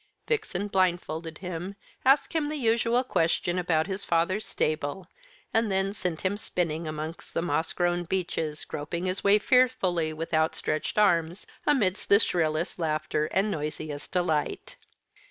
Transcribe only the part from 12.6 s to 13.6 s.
laughter and